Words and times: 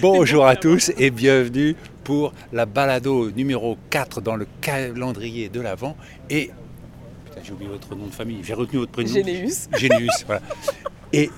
Bonjour 0.00 0.46
à 0.46 0.54
tous 0.54 0.92
et 0.96 1.10
bienvenue 1.10 1.74
pour 2.04 2.32
la 2.52 2.66
balado 2.66 3.32
numéro 3.32 3.76
4 3.90 4.20
dans 4.20 4.36
le 4.36 4.46
calendrier 4.60 5.48
de 5.48 5.60
l'Avent. 5.60 5.96
Et. 6.30 6.50
Putain, 7.24 7.40
j'ai 7.42 7.52
oublié 7.52 7.68
votre 7.68 7.96
nom 7.96 8.06
de 8.06 8.12
famille, 8.12 8.38
j'ai 8.44 8.54
retenu 8.54 8.78
votre 8.78 8.92
prénom. 8.92 9.12
Généus. 9.12 9.68
Généus, 9.76 10.24
voilà. 10.24 10.42
Et 11.12 11.30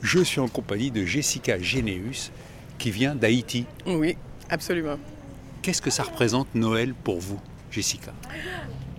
je 0.00 0.20
suis 0.20 0.40
en 0.40 0.48
compagnie 0.48 0.90
de 0.90 1.04
Jessica 1.04 1.58
Généus 1.58 2.32
qui 2.78 2.90
vient 2.90 3.14
d'Haïti. 3.14 3.66
Oui, 3.86 4.16
absolument. 4.48 4.98
Qu'est-ce 5.60 5.82
que 5.82 5.90
ça 5.90 6.04
représente 6.04 6.54
Noël 6.54 6.94
pour 6.94 7.20
vous, 7.20 7.40
Jessica 7.70 8.12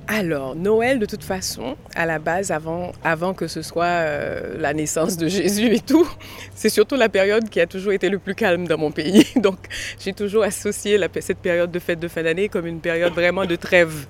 Alors, 0.08 0.56
Noël, 0.56 1.00
de 1.00 1.06
toute 1.06 1.24
façon, 1.24 1.76
à 1.96 2.06
la 2.06 2.20
base, 2.20 2.52
avant, 2.52 2.92
avant 3.04 3.34
que 3.34 3.48
ce 3.48 3.62
soit 3.62 3.86
euh, 3.86 4.56
la 4.60 4.74
naissance 4.74 5.18
de 5.18 5.28
Jésus 5.28 5.74
et 5.74 5.80
tout, 5.80 6.08
c'est 6.56 6.70
surtout 6.70 6.96
la 6.96 7.10
période 7.10 7.50
qui 7.50 7.60
a 7.60 7.68
toujours 7.68 7.92
été 7.94 8.10
le 8.10 8.20
plus 8.20 8.36
calme 8.36 8.68
dans 8.68 8.78
mon 8.78 8.92
pays. 8.92 9.28
Donc, 9.36 9.58
j'ai 10.00 10.14
toujours 10.14 10.44
associé 10.44 11.00
cette 11.20 11.40
période 11.40 11.72
de 11.72 11.80
fête 11.80 12.00
de 12.00 12.08
fin 12.08 12.24
d'année 12.24 12.50
comme 12.50 12.66
une 12.66 12.80
période 12.80 13.14
vraiment 13.14 13.46
de 13.46 13.56
trêve. 13.56 14.08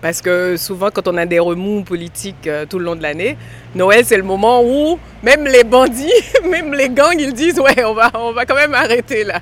Parce 0.00 0.22
que 0.22 0.56
souvent, 0.56 0.90
quand 0.90 1.08
on 1.08 1.16
a 1.18 1.26
des 1.26 1.38
remous 1.38 1.82
politiques 1.82 2.46
euh, 2.46 2.64
tout 2.64 2.78
le 2.78 2.86
long 2.86 2.96
de 2.96 3.02
l'année, 3.02 3.36
Noël, 3.74 4.04
c'est 4.04 4.16
le 4.16 4.22
moment 4.22 4.62
où 4.64 4.98
même 5.22 5.44
les 5.44 5.62
bandits, 5.62 6.08
même 6.50 6.72
les 6.72 6.88
gangs, 6.88 7.18
ils 7.18 7.34
disent 7.34 7.60
Ouais, 7.60 7.84
on 7.84 7.92
va, 7.92 8.10
on 8.14 8.32
va 8.32 8.46
quand 8.46 8.54
même 8.54 8.74
arrêter 8.74 9.24
là. 9.24 9.40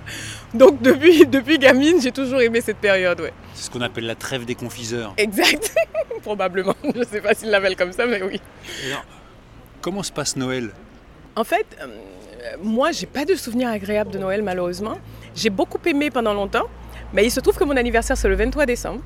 Donc, 0.52 0.82
depuis, 0.82 1.26
depuis 1.26 1.58
gamine, 1.58 2.00
j'ai 2.02 2.10
toujours 2.10 2.40
aimé 2.40 2.60
cette 2.60 2.78
période. 2.78 3.20
Ouais. 3.20 3.32
C'est 3.58 3.64
ce 3.64 3.70
qu'on 3.70 3.80
appelle 3.80 4.06
la 4.06 4.14
trêve 4.14 4.44
des 4.44 4.54
confiseurs. 4.54 5.14
Exact, 5.16 5.74
probablement. 6.22 6.76
Je 6.94 7.00
ne 7.00 7.04
sais 7.04 7.20
pas 7.20 7.34
s'ils 7.34 7.50
l'appellent 7.50 7.74
comme 7.74 7.90
ça, 7.90 8.06
mais 8.06 8.22
oui. 8.22 8.40
Alors, 8.86 9.04
comment 9.80 10.04
se 10.04 10.12
passe 10.12 10.36
Noël? 10.36 10.70
En 11.34 11.42
fait, 11.42 11.66
euh, 11.80 11.86
moi, 12.62 12.92
j'ai 12.92 13.06
pas 13.06 13.24
de 13.24 13.34
souvenirs 13.34 13.70
agréables 13.70 14.12
de 14.12 14.18
Noël, 14.20 14.44
malheureusement. 14.44 14.96
J'ai 15.34 15.50
beaucoup 15.50 15.80
aimé 15.86 16.08
pendant 16.08 16.34
longtemps, 16.34 16.68
mais 17.12 17.24
il 17.24 17.32
se 17.32 17.40
trouve 17.40 17.56
que 17.56 17.64
mon 17.64 17.76
anniversaire, 17.76 18.16
c'est 18.16 18.28
le 18.28 18.36
23 18.36 18.64
décembre. 18.64 19.00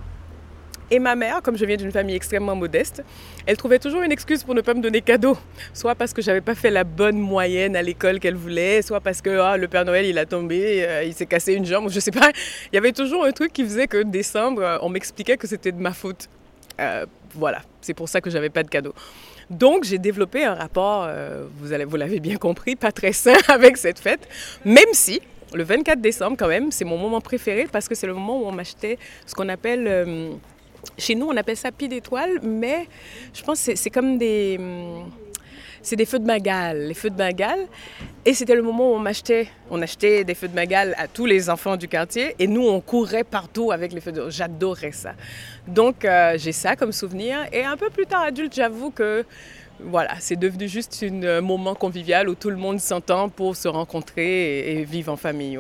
Et 0.93 0.99
ma 0.99 1.17
mère, 1.17 1.41
comme 1.41 1.57
je 1.57 1.65
viens 1.65 1.79
d'une 1.79 1.91
famille 1.91 2.15
extrêmement 2.15 2.55
modeste, 2.55 3.03
elle 3.47 3.57
trouvait 3.57 3.79
toujours 3.79 4.03
une 4.03 4.13
excuse 4.13 4.45
pour 4.45 4.55
ne 4.55 4.61
pas 4.61 4.75
me 4.75 4.83
donner 4.83 5.01
cadeau. 5.01 5.39
Soit 5.73 5.95
parce 5.95 6.13
que 6.13 6.21
j'avais 6.21 6.43
pas 6.43 6.55
fait 6.55 6.69
la 6.69 6.85
bonne 6.85 7.17
moyenne 7.17 7.77
à 7.77 7.81
l'école 7.83 8.21
qu'elle 8.21 8.35
voulait, 8.35 8.83
soit 8.83 9.01
parce 9.01 9.23
que 9.23 9.31
ah, 9.41 9.57
le 9.57 9.69
Père 9.69 9.87
Noël 9.87 10.05
il 10.05 10.19
a 10.19 10.27
tombé, 10.27 10.85
euh, 10.87 11.03
il 11.05 11.15
s'est 11.15 11.25
cassé 11.25 11.55
une 11.55 11.65
jambe, 11.65 11.89
je 11.91 11.99
sais 11.99 12.11
pas. 12.11 12.31
Il 12.71 12.75
y 12.75 12.79
avait 12.79 12.93
toujours 12.93 13.25
un 13.25 13.33
truc 13.33 13.55
qui 13.55 13.65
faisait 13.65 13.87
que 13.87 14.03
décembre, 14.03 14.61
euh, 14.61 14.77
on 14.83 14.91
m'expliquait 14.91 15.39
que 15.39 15.47
c'était 15.47 15.73
de 15.73 15.81
ma 15.81 15.95
faute. 15.95 16.29
Euh, 16.79 17.07
voilà, 17.37 17.63
c'est 17.81 17.95
pour 17.95 18.11
ça 18.11 18.21
que 18.21 18.29
j'avais 18.29 18.51
pas 18.51 18.63
de 18.63 18.69
cadeau. 18.69 18.93
Donc 19.49 19.85
j'ai 19.85 19.97
développé 19.97 20.45
un 20.45 20.55
rapport, 20.55 21.09
vous 21.59 21.97
l'avez 21.97 22.21
bien 22.21 22.37
compris, 22.37 22.77
pas 22.77 22.93
très 22.93 23.15
sain 23.15 23.37
avec 23.49 23.79
cette 23.79 23.99
fête, 23.99 24.29
même 24.67 24.93
si 24.93 25.23
le 25.55 25.65
24 25.65 26.03
décembre 26.03 26.37
quand 26.39 26.49
même, 26.49 26.71
c'est 26.71 26.85
mon 26.85 26.99
moment 26.99 27.23
préféré 27.23 27.67
parce 27.73 27.89
que 27.89 27.95
c'est 27.95 28.07
le 28.07 28.13
moment 28.13 28.43
où 28.43 28.45
on 28.45 28.53
m'achetait 28.53 28.99
ce 29.25 29.35
qu'on 29.35 29.49
appelle... 29.49 30.37
Euh, 30.83 30.89
chez 30.99 31.15
nous, 31.15 31.27
on 31.27 31.37
appelle 31.37 31.57
ça 31.57 31.73
pied 31.73 31.89
d'étoile, 31.89 32.41
mais 32.43 32.89
je 33.35 33.43
pense 33.43 33.65
que 33.65 33.77
c'est 33.77 33.91
comme 33.91 34.19
des. 34.19 34.59
C'est 35.85 35.97
des 35.97 36.07
feux 36.07 36.21
de 36.21 36.25
Bengale, 36.25 36.87
les 36.87 36.95
feux 36.95 37.11
de. 37.11 37.17
Et 38.25 38.35
c'était 38.35 38.55
le 38.55 38.63
moment 38.63 38.93
où 38.93 38.95
on 38.95 39.01
m'achetait, 39.01 39.49
on 39.69 39.83
achetait 39.83 40.23
des 40.23 40.37
feux 40.37 40.47
de 40.47 40.55
Bengale 40.55 40.95
à 40.97 41.09
tous 41.09 41.27
les 41.27 41.51
enfants 41.51 41.77
du 41.77 41.89
quartier. 41.89 42.37
Et 42.39 42.47
nous, 42.47 42.69
on 42.69 42.81
courait 42.81 43.25
partout 43.25 43.73
avec 43.73 43.93
les 43.93 44.01
feux 44.01 44.13
de 44.13 44.31
J'adorais 44.31 44.93
ça. 44.93 45.15
Donc, 45.67 46.05
euh, 46.05 46.39
j'ai 46.39 46.53
ça 46.53 46.77
comme 46.77 46.93
souvenir. 46.93 47.39
Et 47.53 47.65
un 47.65 47.77
peu 47.77 47.91
plus 47.91 48.07
tard, 48.07 48.23
adulte, 48.23 48.55
j'avoue 48.55 48.93
que 48.93 49.25
voilà, 49.81 50.15
c'est 50.21 50.37
devenu 50.37 50.69
juste 50.69 51.05
un 51.05 51.41
moment 51.41 51.75
convivial 51.75 52.29
où 52.29 52.37
tout 52.37 52.51
le 52.51 52.57
monde 52.57 52.79
s'entend 52.79 53.29
pour 53.29 53.57
se 53.57 53.67
rencontrer 53.67 54.79
et, 54.79 54.85
vivre 54.85 55.13
en 55.13 55.17
famille. 55.17 55.59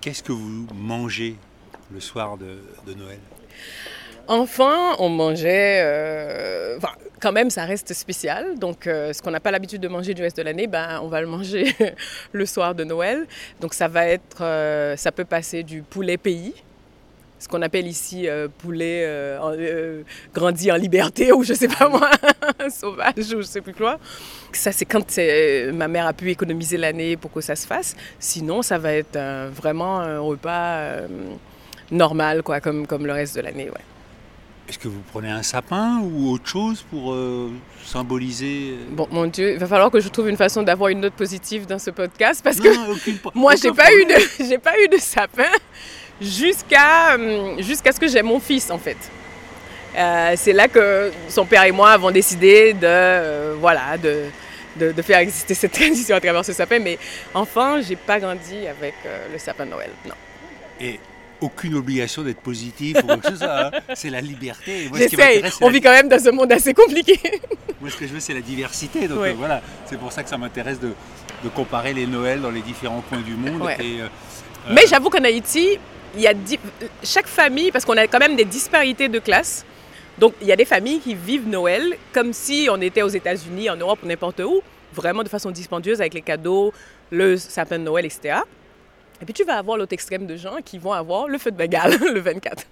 Qu'est-ce 0.00 0.22
que 0.22 0.32
vous 0.32 0.66
mangez 0.74 1.36
le 1.92 2.00
soir 2.00 2.38
de 2.38 2.94
Noël? 2.94 3.18
Enfant, 4.30 4.94
on 5.00 5.08
mangeait. 5.08 5.80
Euh, 5.82 6.78
quand 7.20 7.32
même, 7.32 7.50
ça 7.50 7.64
reste 7.64 7.92
spécial. 7.92 8.56
Donc, 8.60 8.86
euh, 8.86 9.12
ce 9.12 9.20
qu'on 9.20 9.32
n'a 9.32 9.40
pas 9.40 9.50
l'habitude 9.50 9.80
de 9.80 9.88
manger 9.88 10.14
du 10.14 10.22
reste 10.22 10.36
de 10.36 10.42
l'année, 10.42 10.68
ben, 10.68 11.00
on 11.02 11.08
va 11.08 11.20
le 11.20 11.26
manger 11.26 11.74
le 12.32 12.46
soir 12.46 12.76
de 12.76 12.84
Noël. 12.84 13.26
Donc, 13.60 13.74
ça 13.74 13.88
va 13.88 14.06
être. 14.06 14.40
Euh, 14.40 14.96
ça 14.96 15.10
peut 15.10 15.24
passer 15.24 15.64
du 15.64 15.82
poulet 15.82 16.16
pays, 16.16 16.54
ce 17.40 17.48
qu'on 17.48 17.60
appelle 17.60 17.88
ici 17.88 18.28
poulet 18.58 19.36
grandi 20.32 20.70
en 20.70 20.76
liberté, 20.76 21.32
ou 21.36 21.42
je 21.42 21.54
sais 21.54 21.66
pas 21.66 21.88
moi, 21.88 22.08
sauvage, 22.70 23.34
ou 23.34 23.38
je 23.38 23.46
sais 23.46 23.60
plus 23.60 23.74
quoi. 23.74 23.98
Ça, 24.52 24.70
c'est 24.70 24.84
quand 24.84 25.18
ma 25.72 25.88
mère 25.88 26.06
a 26.06 26.12
pu 26.12 26.30
économiser 26.30 26.76
l'année 26.76 27.16
pour 27.16 27.32
que 27.32 27.40
ça 27.40 27.56
se 27.56 27.66
fasse. 27.66 27.96
Sinon, 28.20 28.62
ça 28.62 28.78
va 28.78 28.92
être 28.92 29.18
vraiment 29.50 29.98
un 29.98 30.20
repas 30.20 31.00
normal, 31.90 32.44
quoi, 32.44 32.60
comme, 32.60 32.86
comme 32.86 33.06
le 33.06 33.12
reste 33.12 33.34
de 33.34 33.40
l'année, 33.40 33.68
ouais. 33.68 33.89
Est-ce 34.70 34.78
que 34.78 34.86
vous 34.86 35.02
prenez 35.10 35.28
un 35.28 35.42
sapin 35.42 35.98
ou 36.00 36.30
autre 36.30 36.46
chose 36.46 36.84
pour 36.90 37.12
euh, 37.12 37.50
symboliser 37.84 38.76
Bon, 38.90 39.08
mon 39.10 39.26
Dieu, 39.26 39.54
il 39.54 39.58
va 39.58 39.66
falloir 39.66 39.90
que 39.90 39.98
je 39.98 40.08
trouve 40.08 40.28
une 40.28 40.36
façon 40.36 40.62
d'avoir 40.62 40.90
une 40.90 41.00
note 41.00 41.14
positive 41.14 41.66
dans 41.66 41.80
ce 41.80 41.90
podcast 41.90 42.40
parce 42.44 42.60
que 42.60 42.68
moi, 43.34 43.56
j'ai 43.60 43.72
pas 43.72 43.92
eu 43.92 44.04
de, 44.04 44.14
j'ai 44.48 44.58
pas 44.58 44.80
eu 44.80 44.86
de 44.86 44.96
sapin 44.98 45.50
jusqu'à 46.20 47.18
jusqu'à 47.58 47.90
ce 47.90 47.98
que 47.98 48.06
j'ai 48.06 48.22
mon 48.22 48.38
fils 48.38 48.70
en 48.70 48.78
fait. 48.78 48.96
Euh, 49.98 50.34
c'est 50.36 50.52
là 50.52 50.68
que 50.68 51.10
son 51.28 51.46
père 51.46 51.64
et 51.64 51.72
moi 51.72 51.90
avons 51.90 52.12
décidé 52.12 52.72
de 52.72 52.78
euh, 52.84 53.56
voilà 53.58 53.98
de, 53.98 54.26
de, 54.76 54.92
de, 54.92 55.02
faire 55.02 55.18
exister 55.18 55.54
cette 55.54 55.72
tradition 55.80 56.14
à 56.14 56.20
travers 56.20 56.44
ce 56.44 56.52
sapin. 56.52 56.78
Mais 56.78 56.96
enfin, 57.34 57.80
j'ai 57.80 57.96
pas 57.96 58.20
grandi 58.20 58.68
avec 58.68 58.94
le 59.32 59.36
sapin 59.36 59.66
de 59.66 59.70
Noël, 59.70 59.90
non. 60.06 60.14
Et 60.80 61.00
aucune 61.40 61.74
obligation 61.74 62.22
d'être 62.22 62.40
positif 62.40 62.96
ou 63.02 63.06
quelque 63.06 63.28
chose. 63.28 63.42
Hein. 63.42 63.70
C'est 63.94 64.10
la 64.10 64.20
liberté. 64.20 64.90
J'essaye. 64.94 65.42
On 65.60 65.70
vit 65.70 65.80
quand 65.80 65.92
même 65.92 66.08
dans 66.08 66.28
un 66.28 66.32
monde 66.32 66.52
assez 66.52 66.74
compliqué. 66.74 67.18
Moi, 67.80 67.90
ce 67.90 67.96
que 67.96 68.06
je 68.06 68.12
veux, 68.12 68.20
c'est 68.20 68.34
la 68.34 68.40
diversité. 68.40 69.08
Donc 69.08 69.18
euh, 69.20 69.34
voilà, 69.36 69.62
c'est 69.86 69.98
pour 69.98 70.12
ça 70.12 70.22
que 70.22 70.28
ça 70.28 70.36
m'intéresse 70.36 70.78
de, 70.78 70.92
de, 71.44 71.48
comparer 71.48 71.94
les 71.94 72.06
Noëls 72.06 72.40
dans 72.40 72.50
les 72.50 72.60
différents 72.60 73.02
coins 73.08 73.22
du 73.22 73.34
monde. 73.34 73.62
Ouais. 73.62 73.76
Et, 73.80 74.00
euh, 74.00 74.08
Mais 74.70 74.82
j'avoue 74.86 75.08
qu'en 75.08 75.24
Haïti, 75.24 75.78
il 76.14 76.20
y 76.20 76.26
a 76.26 76.34
di... 76.34 76.58
chaque 77.02 77.26
famille, 77.26 77.70
parce 77.72 77.84
qu'on 77.84 77.96
a 77.96 78.06
quand 78.06 78.18
même 78.18 78.36
des 78.36 78.44
disparités 78.44 79.08
de 79.08 79.18
classe. 79.18 79.64
Donc, 80.18 80.34
il 80.42 80.48
y 80.48 80.52
a 80.52 80.56
des 80.56 80.66
familles 80.66 81.00
qui 81.00 81.14
vivent 81.14 81.48
Noël 81.48 81.96
comme 82.12 82.32
si 82.34 82.68
on 82.70 82.80
était 82.82 83.02
aux 83.02 83.08
États-Unis, 83.08 83.70
en 83.70 83.76
Europe 83.76 84.00
ou 84.02 84.06
n'importe 84.06 84.40
où, 84.40 84.60
vraiment 84.92 85.22
de 85.22 85.28
façon 85.28 85.50
dispendieuse 85.50 86.00
avec 86.00 86.12
les 86.12 86.20
cadeaux, 86.20 86.74
le 87.10 87.36
sapin 87.38 87.78
de 87.78 87.84
Noël, 87.84 88.04
etc. 88.04 88.40
Et 89.20 89.24
puis 89.24 89.34
tu 89.34 89.44
vas 89.44 89.58
avoir 89.58 89.76
l'autre 89.76 89.92
extrême 89.92 90.26
de 90.26 90.36
gens 90.36 90.56
qui 90.64 90.78
vont 90.78 90.92
avoir 90.92 91.28
le 91.28 91.38
feu 91.38 91.50
de 91.50 91.56
Bengale 91.56 91.96
le 92.14 92.20
24. 92.20 92.66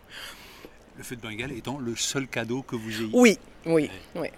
Le 0.96 1.04
feu 1.04 1.16
de 1.16 1.20
Bengale 1.20 1.52
étant 1.52 1.78
le 1.78 1.94
seul 1.94 2.26
cadeau 2.26 2.62
que 2.62 2.76
vous 2.76 3.02
ayez. 3.02 3.10
Oui, 3.12 3.38
oui, 3.66 3.90
oui. 4.14 4.28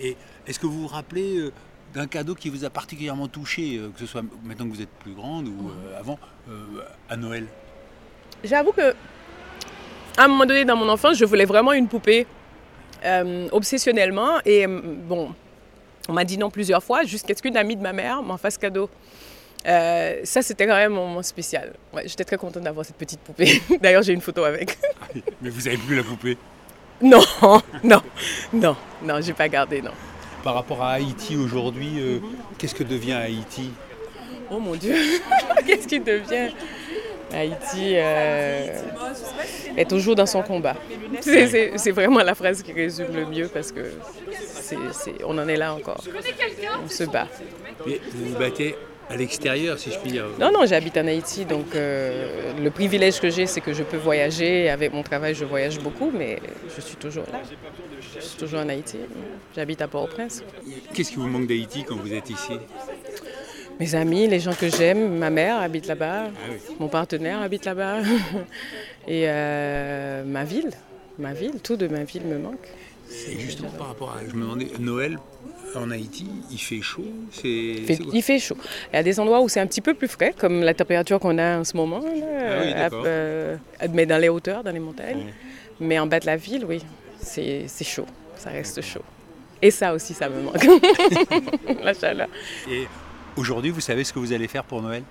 Et 0.00 0.16
est-ce 0.46 0.58
que 0.58 0.66
vous 0.66 0.82
vous 0.82 0.88
rappelez 0.88 1.38
euh, 1.38 1.52
d'un 1.94 2.06
cadeau 2.06 2.34
qui 2.34 2.48
vous 2.50 2.64
a 2.64 2.70
particulièrement 2.70 3.28
touché, 3.28 3.76
euh, 3.76 3.90
que 3.90 4.00
ce 4.00 4.06
soit 4.06 4.22
maintenant 4.42 4.66
que 4.66 4.74
vous 4.74 4.82
êtes 4.82 4.90
plus 4.90 5.12
grande 5.12 5.48
ou 5.48 5.70
euh, 5.70 5.98
avant, 5.98 6.18
à 7.08 7.16
Noël? 7.16 7.46
J'avoue 8.42 8.72
que 8.72 8.94
à 10.18 10.24
un 10.24 10.28
moment 10.28 10.44
donné 10.44 10.64
dans 10.64 10.76
mon 10.76 10.88
enfance, 10.88 11.16
je 11.16 11.24
voulais 11.24 11.44
vraiment 11.44 11.72
une 11.72 11.88
poupée 11.88 12.26
obsessionnellement. 13.52 14.40
Et 14.44 14.66
bon, 14.66 15.34
on 16.08 16.12
m'a 16.12 16.24
dit 16.24 16.38
non 16.38 16.50
plusieurs 16.50 16.82
fois, 16.82 17.04
jusqu'à 17.04 17.34
ce 17.34 17.42
qu'une 17.42 17.56
amie 17.56 17.76
de 17.76 17.82
ma 17.82 17.92
mère 17.92 18.22
m'en 18.22 18.36
fasse 18.36 18.58
cadeau. 18.58 18.90
Euh, 19.66 20.20
ça, 20.24 20.42
c'était 20.42 20.66
quand 20.66 20.74
même 20.74 20.92
un 20.92 20.96
moment 20.96 21.22
spécial. 21.22 21.72
Ouais, 21.92 22.02
J'étais 22.06 22.24
très 22.24 22.36
contente 22.36 22.62
d'avoir 22.62 22.84
cette 22.84 22.96
petite 22.96 23.20
poupée. 23.20 23.62
D'ailleurs, 23.80 24.02
j'ai 24.02 24.12
une 24.12 24.20
photo 24.20 24.44
avec. 24.44 24.78
Mais 25.40 25.50
vous 25.50 25.68
avez 25.68 25.76
plus 25.76 25.96
la 25.96 26.02
poupée 26.02 26.36
Non, 27.00 27.22
non, 27.84 28.02
non, 28.52 28.76
non, 29.02 29.20
j'ai 29.20 29.32
pas 29.32 29.48
gardé, 29.48 29.80
non. 29.80 29.92
Par 30.42 30.54
rapport 30.54 30.82
à 30.82 30.92
Haïti 30.92 31.36
aujourd'hui, 31.36 32.00
euh, 32.00 32.18
qu'est-ce 32.58 32.74
que 32.74 32.82
devient 32.82 33.12
Haïti? 33.12 33.70
Oh 34.50 34.58
mon 34.58 34.74
Dieu, 34.74 34.96
qu'est-ce 35.66 35.86
qu'il 35.86 36.02
devient? 36.02 36.50
Haïti 37.32 37.94
euh, 37.94 38.66
est 39.76 39.88
toujours 39.88 40.14
dans 40.14 40.26
son 40.26 40.42
combat. 40.42 40.76
C'est 41.20 41.90
vraiment 41.92 42.22
la 42.22 42.34
phrase 42.34 42.62
qui 42.62 42.72
résume 42.72 43.14
le 43.14 43.24
mieux 43.24 43.48
parce 43.48 43.72
que 43.72 43.80
c 44.32 44.76
est, 44.76 44.92
c 44.92 45.10
est, 45.18 45.24
on 45.24 45.38
en 45.38 45.48
est 45.48 45.56
là 45.56 45.72
encore. 45.72 46.04
On 46.84 46.88
se 46.88 47.04
bat. 47.04 47.28
Mais 47.86 48.00
vous 48.12 48.32
vous 48.32 48.38
battez 48.38 48.76
à 49.08 49.16
l'extérieur, 49.16 49.78
si 49.78 49.90
je 49.90 49.98
puis 49.98 50.10
dire. 50.10 50.26
Non, 50.38 50.50
non, 50.52 50.64
j'habite 50.66 50.96
en 50.96 51.06
Haïti, 51.06 51.44
donc 51.44 51.74
euh, 51.74 52.52
le 52.58 52.70
privilège 52.70 53.20
que 53.20 53.30
j'ai, 53.30 53.46
c'est 53.46 53.60
que 53.60 53.72
je 53.72 53.82
peux 53.82 53.96
voyager. 53.96 54.70
Avec 54.70 54.92
mon 54.92 55.02
travail, 55.02 55.34
je 55.34 55.44
voyage 55.44 55.78
beaucoup, 55.78 56.10
mais 56.10 56.38
je 56.74 56.80
suis 56.80 56.96
toujours 56.96 57.24
là. 57.32 57.40
Je 58.14 58.20
suis 58.20 58.38
toujours 58.38 58.60
en 58.60 58.68
Haïti. 58.68 58.98
J'habite 59.54 59.82
à 59.82 59.88
Port-au-Prince. 59.88 60.42
Qu'est-ce 60.94 61.10
qui 61.10 61.16
vous 61.16 61.28
manque 61.28 61.46
d'Haïti 61.46 61.84
quand 61.84 61.96
vous 61.96 62.12
êtes 62.12 62.30
ici? 62.30 62.52
Mes 63.80 63.94
amis, 63.94 64.28
les 64.28 64.40
gens 64.40 64.54
que 64.54 64.68
j'aime, 64.68 65.18
ma 65.18 65.30
mère 65.30 65.60
habite 65.60 65.86
là-bas, 65.86 66.26
ah 66.26 66.50
mon 66.78 66.88
partenaire 66.88 67.40
habite 67.40 67.64
là-bas, 67.64 68.00
et 69.08 69.24
euh, 69.26 70.22
ma 70.24 70.44
ville, 70.44 70.70
ma 71.18 71.32
ville, 71.32 71.60
tout 71.62 71.76
de 71.76 71.88
ma 71.88 72.04
ville 72.04 72.24
me 72.24 72.38
manque. 72.38 72.68
Et 73.28 73.38
justement 73.38 73.70
par 73.70 73.88
rapport 73.88 74.10
à, 74.10 74.20
je 74.28 74.34
me 74.34 74.42
demandais, 74.42 74.68
Noël, 74.78 75.18
en 75.74 75.90
Haïti, 75.90 76.26
il 76.50 76.58
fait 76.58 76.80
chaud 76.80 77.04
il, 77.44 78.22
fait, 78.22 78.38
chaud. 78.38 78.56
Il 78.92 78.96
y 78.96 78.98
a 78.98 79.02
des 79.02 79.18
endroits 79.20 79.40
où 79.40 79.48
c'est 79.48 79.60
un 79.60 79.66
petit 79.66 79.80
peu 79.80 79.94
plus 79.94 80.08
frais, 80.08 80.34
comme 80.36 80.62
la 80.62 80.74
température 80.74 81.18
qu'on 81.18 81.38
a 81.38 81.58
en 81.58 81.64
ce 81.64 81.76
moment, 81.76 82.00
ah 82.04 82.88
euh, 82.92 83.56
mais 83.92 84.06
dans 84.06 84.18
les 84.18 84.28
hauteurs, 84.28 84.62
dans 84.64 84.70
les 84.70 84.80
montagnes. 84.80 85.32
Mais 85.80 85.98
en 85.98 86.06
bas 86.06 86.20
de 86.20 86.26
la 86.26 86.36
ville, 86.36 86.64
oui, 86.64 86.82
c'est 87.20 87.66
chaud, 87.84 88.06
ça 88.36 88.50
reste 88.50 88.80
chaud. 88.82 89.02
Et 89.60 89.70
ça 89.70 89.94
aussi, 89.94 90.12
ça 90.12 90.28
me 90.28 90.42
manque, 90.42 90.66
la 91.84 91.94
chaleur. 91.94 92.28
Et 92.68 92.86
aujourd'hui, 93.36 93.70
vous 93.70 93.80
savez 93.80 94.02
ce 94.04 94.12
que 94.12 94.18
vous 94.18 94.32
allez 94.32 94.48
faire 94.48 94.64
pour 94.64 94.82
Noël? 94.82 95.04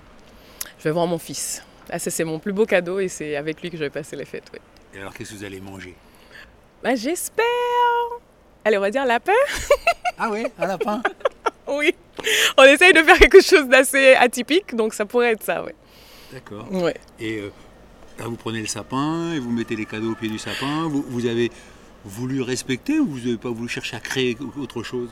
Je 0.78 0.84
vais 0.84 0.90
voir 0.90 1.06
mon 1.06 1.18
fils. 1.18 1.62
Ah, 1.90 1.98
c'est 1.98 2.24
mon 2.24 2.38
plus 2.38 2.52
beau 2.52 2.66
cadeau 2.66 3.00
et 3.00 3.08
c'est 3.08 3.36
avec 3.36 3.62
lui 3.62 3.70
que 3.70 3.76
je 3.76 3.84
vais 3.84 3.90
passer 3.90 4.14
les 4.14 4.24
fêtes. 4.24 4.50
Oui. 4.52 4.58
Et 4.94 5.00
alors, 5.00 5.14
qu'est-ce 5.14 5.32
que 5.32 5.36
vous 5.36 5.44
allez 5.44 5.60
manger? 5.60 5.94
Bah, 6.82 6.94
J'espère 6.94 7.44
Allez, 8.64 8.78
on 8.78 8.80
va 8.80 8.90
dire 8.90 9.04
lapin. 9.04 9.32
ah 10.18 10.28
oui, 10.30 10.44
un 10.58 10.66
lapin 10.66 11.02
Oui. 11.66 11.94
On 12.56 12.62
essaye 12.64 12.92
de 12.92 13.00
faire 13.00 13.18
quelque 13.18 13.40
chose 13.40 13.68
d'assez 13.68 14.14
atypique, 14.14 14.74
donc 14.76 14.94
ça 14.94 15.04
pourrait 15.04 15.32
être 15.32 15.42
ça, 15.42 15.64
oui. 15.64 15.72
D'accord. 16.32 16.66
Ouais. 16.70 16.94
Et 17.18 17.38
euh, 17.38 17.50
là, 18.18 18.26
vous 18.26 18.36
prenez 18.36 18.60
le 18.60 18.66
sapin 18.66 19.32
et 19.34 19.38
vous 19.40 19.50
mettez 19.50 19.74
les 19.74 19.84
cadeaux 19.84 20.12
au 20.12 20.14
pied 20.14 20.28
du 20.28 20.38
sapin. 20.38 20.88
Vous, 20.88 21.26
avez 21.26 21.50
voulu 22.04 22.40
respecter 22.40 22.98
ou 23.00 23.06
vous 23.06 23.18
n'avez 23.18 23.36
pas 23.36 23.50
voulu 23.50 23.68
chercher 23.68 23.96
à 23.96 24.00
créer 24.00 24.36
autre 24.60 24.82
chose? 24.82 25.10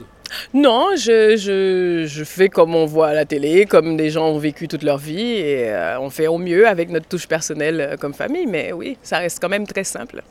Non, 0.55 0.91
je, 0.97 1.37
je, 1.37 2.05
je, 2.07 2.25
fais 2.25 2.49
comme 2.49 2.75
on 2.75 2.87
voit 2.87 3.09
à 3.09 3.15
la 3.15 3.25
télé, 3.25 3.67
comme 3.67 3.97
des 3.97 4.11
gens 4.11 4.29
ont 4.29 4.39
vécu 4.39 4.69
toute 4.69 4.85
leur 4.85 4.99
vie 4.99 5.21
et 5.21 5.71
euh, 5.71 6.01
on 6.01 6.11
fait 6.11 6.29
au 6.29 6.39
mieux 6.39 6.69
avec 6.69 6.89
notre 6.89 7.09
touche 7.09 7.27
personnelle 7.27 7.81
euh, 7.81 7.97
comme 7.97 8.15
famille, 8.15 8.47
mais 8.47 8.73
oui, 8.73 8.97
ça 9.03 9.19
reste 9.19 9.41
quand 9.41 9.49
même 9.49 9.67
très 9.67 9.85
simple. 9.85 10.23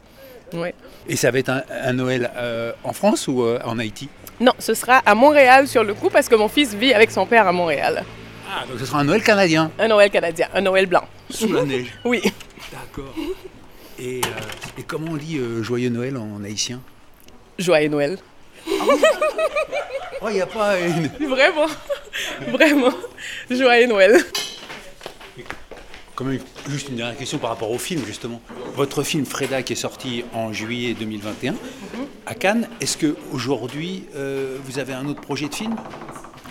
Et 1.07 1.15
ça 1.15 1.31
va 1.31 1.39
être 1.39 1.49
un, 1.49 1.93
Noël 1.93 2.31
euh, 2.35 2.71
en 2.83 2.93
France 2.93 3.27
ou 3.27 3.43
euh, 3.43 3.59
en 3.65 3.79
Haïti? 3.79 4.09
Non, 4.39 4.53
ce 4.59 4.73
sera 4.73 4.97
à 5.05 5.15
Montréal 5.15 5.67
sur 5.67 5.83
le 5.83 5.93
coup 5.93 6.09
parce 6.09 6.29
que 6.29 6.35
mon 6.35 6.47
fils 6.47 6.73
vit 6.73 6.93
avec 6.93 7.11
son 7.11 7.25
père 7.25 7.47
à 7.47 7.51
Montréal. 7.51 8.03
Ah, 8.49 8.65
donc 8.67 8.79
ce 8.79 8.85
sera 8.85 8.99
un 8.99 9.03
Noël 9.03 9.21
canadien 9.21 9.71
Un 9.77 9.87
Noël 9.87 10.09
canadien, 10.09 10.47
un 10.53 10.61
Noël 10.61 10.85
blanc. 10.85 11.03
Sous 11.29 11.51
la 11.51 11.63
neige 11.63 11.93
Oui. 12.05 12.21
D'accord. 12.71 13.13
Et, 13.99 14.21
euh, 14.23 14.81
comment 14.87 15.11
on 15.11 15.17
dit 15.17 15.39
Joyeux 15.61 15.89
Noël 15.89 16.17
en 16.17 16.43
haïtien? 16.43 16.79
Joyeux 17.57 17.89
Noël. 17.89 18.17
oh, 20.21 20.27
il 20.29 20.35
n'y 20.35 20.41
a 20.41 20.45
pas 20.45 20.79
une... 20.79 21.07
Vraiment, 21.27 21.67
vraiment. 22.47 22.93
Joyeux 23.49 23.87
Noël 23.87 24.17
juste 26.69 26.89
une 26.89 26.95
dernière 26.95 27.17
question 27.17 27.37
par 27.37 27.49
rapport 27.49 27.71
au 27.71 27.77
film, 27.77 28.03
justement. 28.05 28.41
Votre 28.75 29.03
film 29.03 29.25
Freda, 29.25 29.63
qui 29.63 29.73
est 29.73 29.77
sorti 29.77 30.23
en 30.33 30.53
juillet 30.53 30.93
2021 30.93 31.55
à 32.25 32.35
Cannes, 32.35 32.67
est-ce 32.79 32.97
qu'aujourd'hui, 32.97 34.05
euh, 34.15 34.57
vous 34.63 34.79
avez 34.79 34.93
un 34.93 35.05
autre 35.07 35.21
projet 35.21 35.47
de 35.47 35.55
film? 35.55 35.75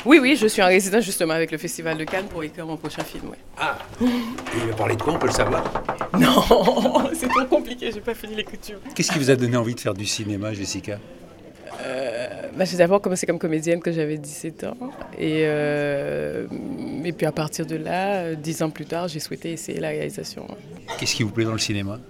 Oui, 0.04 0.18
oui, 0.20 0.36
je 0.36 0.46
suis 0.46 0.62
en 0.62 0.66
résidence 0.66 1.04
justement 1.04 1.34
avec 1.34 1.50
le 1.50 1.58
Festival 1.58 1.98
de 1.98 2.04
Cannes 2.04 2.26
pour 2.28 2.42
écrire 2.42 2.66
mon 2.66 2.76
prochain 2.76 3.02
film. 3.02 3.32
Ah 3.56 3.78
Et 4.00 4.04
il 4.62 4.70
va 4.70 4.74
parler 4.76 4.96
de 4.96 5.02
quoi, 5.02 5.14
on 5.14 5.18
peut 5.18 5.26
le 5.26 5.32
savoir? 5.32 5.62
Non, 6.18 7.10
c'est 7.14 7.28
trop 7.28 7.44
compliqué, 7.44 7.90
j'ai 7.92 8.00
pas 8.00 8.14
fini 8.14 8.34
l'écriture. 8.34 8.78
Qu'est-ce 8.94 9.12
qui 9.12 9.18
vous 9.18 9.30
a 9.30 9.36
donné 9.36 9.56
envie 9.56 9.74
de 9.74 9.80
faire 9.80 9.94
du 9.94 10.06
cinéma, 10.06 10.52
Jessica? 10.54 10.98
Euh, 11.80 12.17
bah, 12.58 12.64
j'ai 12.64 12.76
d'abord 12.76 13.00
commencé 13.00 13.24
comme 13.24 13.38
comédienne 13.38 13.80
quand 13.80 13.92
j'avais 13.92 14.18
17 14.18 14.64
ans. 14.64 14.76
Et, 15.16 15.42
euh, 15.44 16.46
et 17.04 17.12
puis 17.12 17.24
à 17.24 17.30
partir 17.30 17.64
de 17.64 17.76
là, 17.76 18.34
dix 18.34 18.62
ans 18.62 18.70
plus 18.70 18.84
tard, 18.84 19.06
j'ai 19.06 19.20
souhaité 19.20 19.52
essayer 19.52 19.78
la 19.78 19.90
réalisation. 19.90 20.46
Qu'est-ce 20.98 21.14
qui 21.14 21.22
vous 21.22 21.30
plaît 21.30 21.44
dans 21.44 21.52
le 21.52 21.58
cinéma? 21.58 22.00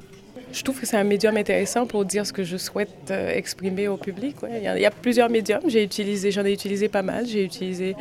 Je 0.50 0.62
trouve 0.62 0.80
que 0.80 0.86
c'est 0.86 0.96
un 0.96 1.04
médium 1.04 1.36
intéressant 1.36 1.84
pour 1.84 2.06
dire 2.06 2.26
ce 2.26 2.32
que 2.32 2.44
je 2.44 2.56
souhaite 2.56 3.10
euh, 3.10 3.30
exprimer 3.34 3.88
au 3.88 3.98
public. 3.98 4.36
Il, 4.50 4.62
y 4.62 4.86
a, 4.86 4.90
plusieurs 4.90 5.28
médiums, 5.28 5.60
j'ai 5.66 5.84
utilisé, 5.84 6.30
j'en 6.30 6.46
ai 6.46 6.52
utilisé 6.54 6.88
pas 6.88 7.02
mal. 7.02 7.26
J'ai 7.26 7.44
utilisé 7.44 7.94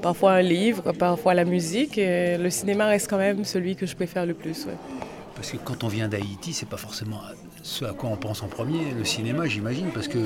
parfois 0.00 0.32
un 0.32 0.42
livre, 0.42 0.92
parfois 0.92 1.34
la 1.34 1.44
musique. 1.44 1.98
Et 1.98 2.38
le 2.38 2.48
cinéma 2.48 2.86
reste 2.86 3.10
quand 3.10 3.18
même 3.18 3.44
celui 3.44 3.76
que 3.76 3.84
je 3.84 3.94
préfère 3.94 4.24
le 4.24 4.32
plus. 4.32 4.66
Parce 5.34 5.50
que 5.50 5.58
quand 5.58 5.84
on 5.84 5.88
vient 5.88 6.08
d'Haïti, 6.08 6.54
c'est 6.54 6.68
pas 6.68 6.78
forcément 6.78 7.20
ce 7.62 7.84
à 7.84 7.92
quoi 7.92 8.10
on 8.10 8.16
pense 8.16 8.42
en 8.42 8.48
premier, 8.48 8.92
le 8.96 9.04
cinéma, 9.04 9.46
j'imagine, 9.46 9.86
parce 9.94 10.08
que 10.08 10.18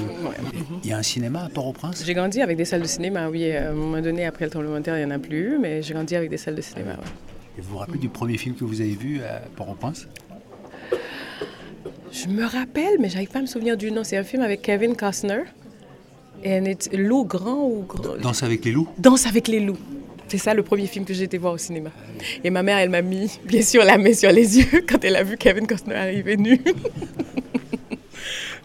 il 0.83 0.89
y 0.89 0.93
a 0.93 0.99
un 0.99 1.03
cinéma 1.03 1.45
à 1.45 1.49
Port-au-Prince. 1.49 2.03
J'ai 2.05 2.15
grandi 2.15 2.41
avec 2.41 2.57
des 2.57 2.65
salles 2.65 2.83
de 2.83 2.87
cinéma, 2.87 3.29
oui. 3.29 3.53
À 3.53 3.71
un 3.71 3.75
moment 3.75 4.01
donné, 4.01 4.25
après 4.25 4.47
le 4.47 4.51
tremblement 4.51 4.79
de 4.79 4.85
terre, 4.85 4.97
il 4.99 5.07
n'y 5.07 5.13
en 5.13 5.15
a 5.15 5.19
plus, 5.19 5.59
mais 5.59 5.83
j'ai 5.83 5.95
grandi 5.95 6.17
avec 6.17 6.31
des 6.31 6.39
salles 6.39 6.55
de 6.55 6.63
cinéma. 6.63 6.93
Et 7.59 7.61
vous 7.61 7.73
vous 7.73 7.79
rappelez 7.79 7.99
du 7.99 8.09
premier 8.09 8.39
film 8.39 8.55
que 8.55 8.65
vous 8.65 8.81
avez 8.81 8.95
vu 8.95 9.23
à 9.23 9.41
Port-au-Prince? 9.55 10.09
Je 12.11 12.29
me 12.29 12.45
rappelle, 12.45 12.99
mais 12.99 13.11
j'arrive 13.11 13.29
pas 13.29 13.41
à 13.41 13.43
me 13.43 13.47
souvenir 13.47 13.77
du 13.77 13.91
nom. 13.93 14.03
C'est 14.03 14.17
un 14.17 14.25
film 14.25 14.43
avec 14.43 14.63
Kevin 14.63 14.97
Costner. 14.97 15.43
Et 16.43 16.61
Loup 16.93 17.25
grand 17.25 17.65
ou 17.65 17.85
grand 17.89 18.17
Danse 18.19 18.43
avec 18.43 18.65
les 18.65 18.73
loups 18.73 18.89
Danse 18.99 19.27
avec 19.27 19.49
les 19.49 19.59
loups. 19.59 19.79
C'est 20.29 20.39
ça 20.39 20.55
le 20.55 20.63
premier 20.63 20.87
film 20.87 21.05
que 21.05 21.15
j'ai 21.15 21.25
été 21.25 21.39
voir 21.39 21.53
au 21.53 21.59
cinéma. 21.59 21.91
Et 22.43 22.51
ma 22.51 22.63
mère, 22.63 22.79
elle 22.79 22.91
m'a 22.91 23.03
mis, 23.03 23.39
bien 23.45 23.63
sûr, 23.63 23.85
la 23.85 23.99
main 23.99 24.13
sur 24.13 24.33
les 24.33 24.59
yeux 24.59 24.85
quand 24.89 25.05
elle 25.05 25.17
a 25.17 25.23
vu 25.23 25.37
Kevin 25.37 25.67
Costner 25.67 25.95
arriver 25.95 26.37
nu. 26.37 26.61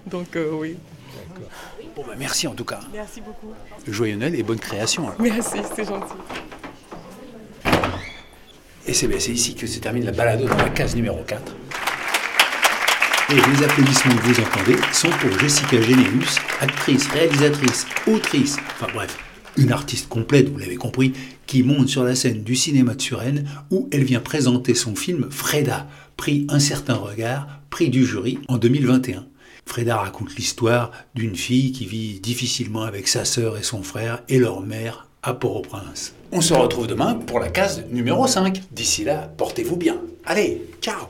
Donc, 0.07 0.35
euh, 0.35 0.51
oui. 0.53 0.75
Bon, 1.95 2.03
bah, 2.05 2.13
merci 2.17 2.47
en 2.47 2.53
tout 2.53 2.65
cas. 2.65 2.79
Merci 2.93 3.21
beaucoup. 3.21 3.53
Joyeux 3.87 4.15
Noël 4.15 4.35
et 4.35 4.43
bonne 4.43 4.59
création. 4.59 5.07
Merci, 5.19 5.57
c'est 5.75 5.85
gentil. 5.85 6.13
Et 8.87 8.93
c'est 8.93 9.31
ici 9.31 9.55
que 9.55 9.67
se 9.67 9.79
termine 9.79 10.05
la 10.05 10.11
balade 10.11 10.43
dans 10.43 10.57
la 10.57 10.69
case 10.69 10.95
numéro 10.95 11.21
4. 11.23 11.55
Et 13.29 13.35
les 13.35 13.63
applaudissements 13.63 14.15
que 14.15 14.23
vous 14.23 14.39
entendez 14.41 14.75
sont 14.91 15.09
pour 15.09 15.39
Jessica 15.39 15.79
Généus, 15.79 16.39
actrice, 16.59 17.07
réalisatrice, 17.07 17.85
autrice, 18.07 18.57
enfin 18.73 18.87
bref, 18.93 19.17
une 19.57 19.71
artiste 19.71 20.09
complète, 20.09 20.49
vous 20.49 20.57
l'avez 20.57 20.75
compris, 20.75 21.13
qui 21.51 21.63
monte 21.63 21.89
sur 21.89 22.05
la 22.05 22.15
scène 22.15 22.43
du 22.43 22.55
cinéma 22.55 22.95
de 22.95 23.01
Suresnes 23.01 23.45
où 23.71 23.89
elle 23.91 24.05
vient 24.05 24.21
présenter 24.21 24.73
son 24.73 24.95
film 24.95 25.27
Freda, 25.29 25.85
prix 26.15 26.47
Un 26.47 26.59
certain 26.59 26.93
regard, 26.93 27.45
prix 27.69 27.89
du 27.89 28.05
jury 28.05 28.39
en 28.47 28.57
2021. 28.57 29.25
Freda 29.65 29.97
raconte 29.97 30.33
l'histoire 30.37 30.93
d'une 31.13 31.35
fille 31.35 31.73
qui 31.73 31.85
vit 31.85 32.21
difficilement 32.21 32.83
avec 32.83 33.09
sa 33.09 33.25
sœur 33.25 33.57
et 33.57 33.63
son 33.63 33.83
frère 33.83 34.23
et 34.29 34.39
leur 34.39 34.61
mère 34.61 35.09
à 35.23 35.33
Port-au-Prince. 35.33 36.13
On 36.31 36.39
se 36.39 36.53
retrouve 36.53 36.87
demain 36.87 37.15
pour 37.15 37.41
la 37.41 37.49
case 37.49 37.83
numéro 37.91 38.27
5. 38.27 38.61
D'ici 38.71 39.03
là, 39.03 39.29
portez-vous 39.35 39.75
bien. 39.75 39.97
Allez, 40.23 40.61
ciao 40.81 41.09